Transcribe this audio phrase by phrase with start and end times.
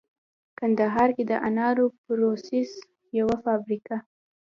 [0.59, 2.69] کندهار کې د انارو د پروسس
[3.19, 3.97] یوه فابریکه